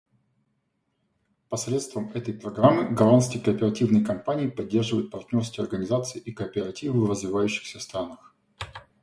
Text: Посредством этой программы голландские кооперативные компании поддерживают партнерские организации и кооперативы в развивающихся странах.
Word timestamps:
Посредством 1.47 2.09
этой 2.13 2.33
программы 2.33 2.89
голландские 2.89 3.43
кооперативные 3.43 4.03
компании 4.03 4.47
поддерживают 4.47 5.11
партнерские 5.11 5.63
организации 5.65 6.17
и 6.17 6.31
кооперативы 6.31 7.05
в 7.05 7.09
развивающихся 7.11 7.79
странах. 7.79 8.33